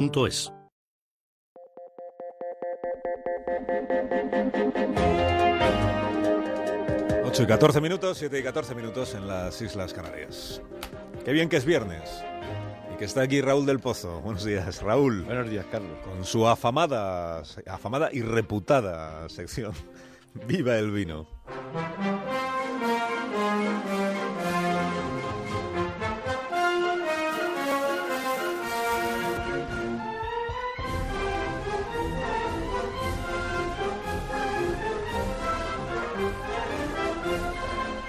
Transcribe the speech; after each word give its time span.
es. 0.00 0.52
Ocho 7.24 7.42
y 7.42 7.46
14 7.46 7.80
minutos, 7.80 8.18
7 8.18 8.38
y 8.38 8.42
14 8.42 8.74
minutos 8.74 9.14
en 9.14 9.28
las 9.28 9.60
Islas 9.60 9.92
Canarias. 9.92 10.62
Qué 11.24 11.32
bien 11.32 11.48
que 11.48 11.58
es 11.58 11.66
viernes. 11.66 12.24
Y 12.92 12.96
que 12.96 13.04
está 13.04 13.22
aquí 13.22 13.42
Raúl 13.42 13.66
del 13.66 13.78
Pozo. 13.78 14.20
Buenos 14.24 14.44
días, 14.44 14.82
Raúl. 14.82 15.24
Buenos 15.24 15.50
días, 15.50 15.66
Carlos. 15.70 15.98
Con 16.02 16.24
su 16.24 16.48
afamada, 16.48 17.42
afamada 17.66 18.08
y 18.10 18.22
reputada 18.22 19.28
sección. 19.28 19.74
Viva 20.46 20.76
el 20.78 20.90
vino. 20.92 21.28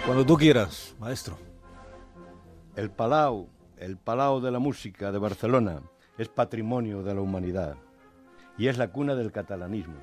Cuando 0.06 0.26
tú 0.26 0.36
quieras, 0.36 0.96
maestro. 1.00 1.38
El 2.76 2.90
Palau, 2.90 3.50
el 3.78 3.98
Palau 3.98 4.42
de 4.42 4.50
la 4.50 4.58
Música 4.58 5.12
de 5.12 5.20
Barcelona, 5.20 5.84
es 6.18 6.28
patrimonio 6.28 7.04
de 7.04 7.14
la 7.14 7.22
humanidad 7.22 7.76
y 8.58 8.68
es 8.68 8.80
la 8.80 8.92
cuna 8.92 9.14
del 9.14 9.32
catalanismo. 9.32 10.00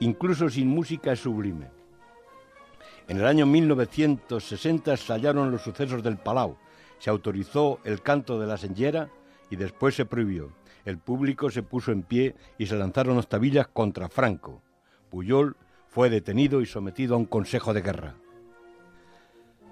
Incluso 0.00 0.48
sin 0.48 0.68
música 0.68 1.12
es 1.12 1.20
sublime. 1.20 1.70
En 3.08 3.18
el 3.18 3.26
año 3.26 3.44
1960 3.44 4.94
estallaron 4.94 5.50
los 5.50 5.60
sucesos 5.60 6.02
del 6.02 6.16
Palau. 6.16 6.56
Se 6.98 7.10
autorizó 7.10 7.78
el 7.84 8.00
canto 8.00 8.40
de 8.40 8.46
la 8.46 8.56
senyera 8.56 9.10
y 9.50 9.56
después 9.56 9.94
se 9.94 10.06
prohibió. 10.06 10.50
El 10.86 10.96
público 10.96 11.50
se 11.50 11.62
puso 11.62 11.92
en 11.92 12.02
pie 12.02 12.34
y 12.56 12.66
se 12.66 12.76
lanzaron 12.76 13.18
octavillas 13.18 13.68
contra 13.68 14.08
Franco. 14.08 14.62
Puyol 15.10 15.56
fue 15.94 16.10
detenido 16.10 16.60
y 16.60 16.66
sometido 16.66 17.14
a 17.14 17.18
un 17.18 17.24
consejo 17.24 17.72
de 17.72 17.80
guerra. 17.80 18.14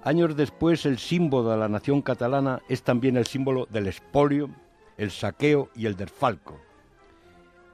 Años 0.04 0.36
después, 0.36 0.86
el 0.86 0.98
símbolo 0.98 1.50
de 1.50 1.56
la 1.56 1.68
nación 1.68 2.00
catalana 2.00 2.62
es 2.68 2.84
también 2.84 3.16
el 3.16 3.26
símbolo 3.26 3.66
del 3.68 3.88
espolio, 3.88 4.48
el 4.96 5.10
saqueo 5.10 5.70
y 5.74 5.86
el 5.86 5.96
desfalco. 5.96 6.60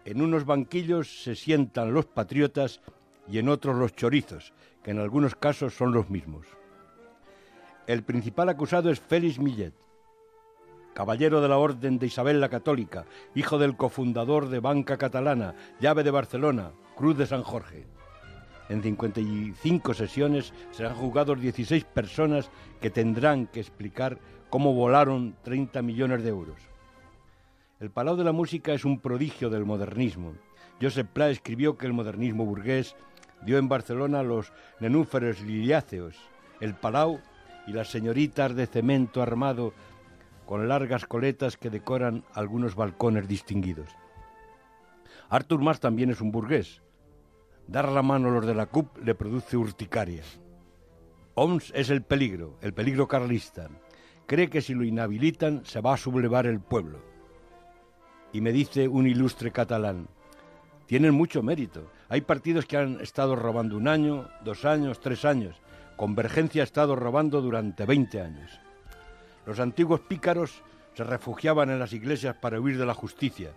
En 0.07 0.23
unos 0.23 0.47
banquillos 0.47 1.23
se 1.23 1.37
sientan 1.37 1.93
los 1.93 2.07
patriotas 2.07 2.81
y 3.31 3.37
en 3.37 3.51
otros 3.51 3.77
los 3.77 3.95
chorizos, 3.95 4.55
que 4.83 4.93
en 4.93 4.99
algunos 5.01 5.35
casos 5.35 5.75
son 5.75 5.93
los 5.93 6.09
mismos. 6.09 6.47
El 7.87 8.03
principal 8.03 8.49
acusado 8.49 8.91
es 8.91 8.99
Félix 8.99 9.39
Millet, 9.39 9.75
caballero 10.95 11.43
de 11.43 11.49
la 11.49 11.59
Orden 11.59 11.99
de 11.99 12.07
Isabel 12.07 12.41
la 12.41 12.49
Católica, 12.49 13.05
hijo 13.35 13.59
del 13.59 13.77
cofundador 13.77 14.49
de 14.49 14.61
Banca 14.61 14.97
Catalana, 14.97 15.55
llave 15.81 16.03
de 16.03 16.11
Barcelona, 16.11 16.71
Cruz 16.97 17.19
de 17.19 17.27
San 17.27 17.43
Jorge. 17.43 17.98
En 18.69 18.83
55 18.83 19.95
sesiones 19.95 20.53
serán 20.71 20.95
juzgados 20.95 21.41
16 21.41 21.85
personas 21.85 22.51
que 22.81 22.91
tendrán 22.91 23.47
que 23.47 23.61
explicar 23.61 24.19
cómo 24.51 24.75
volaron 24.75 25.37
30 25.43 25.83
millones 25.83 26.23
de 26.23 26.29
euros. 26.29 26.59
El 27.81 27.91
Palau 27.91 28.17
de 28.17 28.25
la 28.25 28.33
Música 28.33 28.73
es 28.73 28.85
un 28.85 28.99
prodigio 28.99 29.51
del 29.51 29.65
modernismo. 29.65 30.35
Josep 30.81 31.09
Pla 31.09 31.31
escribió 31.31 31.79
que 31.79 31.87
el 31.87 31.93
modernismo 31.93 32.45
burgués 32.45 32.97
dio 33.43 33.59
en 33.59 33.69
Barcelona 33.69 34.23
los 34.23 34.53
nenúferos 34.81 35.41
liliáceos, 35.41 36.17
el 36.61 36.75
Palau 36.75 37.21
y 37.67 37.73
las 37.73 37.89
señoritas 37.89 38.55
de 38.55 38.67
cemento 38.67 39.23
armado 39.23 39.73
con 40.47 40.67
largas 40.67 41.07
coletas 41.07 41.57
que 41.57 41.71
decoran 41.71 42.25
algunos 42.35 42.75
balcones 42.75 43.29
distinguidos. 43.29 43.91
Arthur 45.29 45.61
Mas 45.61 45.79
también 45.79 46.11
es 46.11 46.21
un 46.21 46.33
burgués. 46.33 46.83
Dar 47.69 47.93
la 47.93 48.01
mano 48.01 48.29
a 48.29 48.33
los 48.33 48.47
de 48.47 48.55
la 48.55 48.65
CUP 48.65 48.97
le 49.05 49.15
produce 49.15 49.55
urticaria. 49.59 50.23
OMS 51.35 51.71
es 51.75 51.91
el 51.91 52.01
peligro, 52.01 52.57
el 52.63 52.73
peligro 52.73 53.07
carlista. 53.07 53.69
Cree 54.27 54.49
que 54.49 54.63
si 54.63 54.73
lo 54.73 54.85
inhabilitan 54.85 55.67
se 55.67 55.83
va 55.83 55.93
a 55.93 55.99
sublevar 55.99 56.47
el 56.47 56.61
pueblo. 56.61 56.99
Y 58.33 58.41
me 58.41 58.53
dice 58.53 58.89
un 58.89 59.07
ilustre 59.07 59.53
catalán, 59.53 60.09
tienen 60.87 61.13
mucho 61.13 61.43
mérito. 61.43 61.93
Hay 62.09 62.23
partidos 62.23 62.65
que 62.65 62.79
han 62.79 63.03
estado 63.03 63.37
robando 63.37 63.77
un 63.77 63.87
año, 63.87 64.31
dos 64.43 64.65
años, 64.65 64.99
tres 64.99 65.27
años. 65.27 65.61
Convergencia 65.99 66.63
ha 66.63 66.65
estado 66.65 66.97
robando 66.97 67.43
durante 67.43 67.85
20 67.85 68.23
años. 68.23 68.51
Los 69.45 69.61
antiguos 69.61 70.01
pícaros 70.01 70.63
se 70.95 71.05
refugiaban 71.05 71.69
en 71.69 71.79
las 71.79 71.93
iglesias 71.93 72.35
para 72.37 72.59
huir 72.59 72.79
de 72.79 72.87
la 72.87 72.95
justicia. 72.95 73.53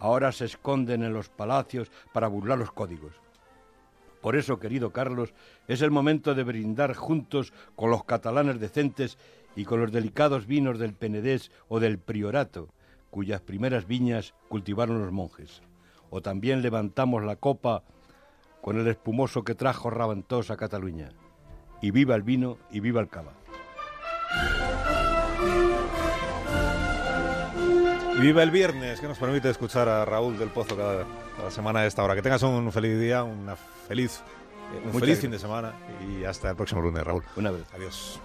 Ahora 0.00 0.32
se 0.32 0.46
esconden 0.46 1.04
en 1.04 1.12
los 1.12 1.28
palacios 1.28 1.92
para 2.12 2.26
burlar 2.26 2.58
los 2.58 2.72
códigos. 2.72 3.14
Por 4.24 4.36
eso, 4.36 4.58
querido 4.58 4.90
Carlos, 4.90 5.34
es 5.68 5.82
el 5.82 5.90
momento 5.90 6.34
de 6.34 6.44
brindar 6.44 6.94
juntos 6.94 7.52
con 7.76 7.90
los 7.90 8.04
catalanes 8.04 8.58
decentes 8.58 9.18
y 9.54 9.66
con 9.66 9.82
los 9.82 9.92
delicados 9.92 10.46
vinos 10.46 10.78
del 10.78 10.94
Penedés 10.94 11.50
o 11.68 11.78
del 11.78 11.98
Priorato, 11.98 12.70
cuyas 13.10 13.42
primeras 13.42 13.86
viñas 13.86 14.32
cultivaron 14.48 15.02
los 15.02 15.12
monjes. 15.12 15.60
O 16.08 16.22
también 16.22 16.62
levantamos 16.62 17.22
la 17.22 17.36
copa 17.36 17.82
con 18.62 18.80
el 18.80 18.86
espumoso 18.86 19.44
que 19.44 19.54
trajo 19.54 19.90
Raventós 19.90 20.50
a 20.50 20.56
Cataluña. 20.56 21.10
Y 21.82 21.90
viva 21.90 22.14
el 22.14 22.22
vino 22.22 22.56
y 22.70 22.80
viva 22.80 23.02
el 23.02 23.10
cava. 23.10 23.43
Viva 28.24 28.42
el 28.42 28.50
viernes, 28.50 29.00
que 29.00 29.06
nos 29.06 29.18
permite 29.18 29.50
escuchar 29.50 29.86
a 29.86 30.04
Raúl 30.06 30.38
del 30.38 30.48
Pozo 30.48 30.76
cada, 30.76 31.04
cada 31.36 31.50
semana 31.50 31.80
a 31.80 31.86
esta 31.86 32.02
hora. 32.02 32.14
Que 32.14 32.22
tengas 32.22 32.42
un 32.42 32.72
feliz 32.72 32.98
día, 32.98 33.22
una 33.22 33.54
feliz, 33.54 34.22
eh, 34.72 34.78
un 34.78 34.92
Muchas 34.92 35.00
feliz 35.00 35.20
fin 35.20 35.30
de 35.30 35.38
semana 35.38 35.74
y 36.08 36.24
hasta 36.24 36.48
el 36.50 36.56
próximo 36.56 36.80
lunes, 36.80 37.04
Raúl. 37.04 37.22
Una 37.36 37.50
vez. 37.50 37.64
Adiós. 37.74 38.18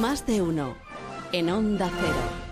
Más 0.00 0.26
de 0.26 0.42
uno 0.42 0.74
en 1.30 1.48
Onda 1.50 1.88
Cero. 2.00 2.45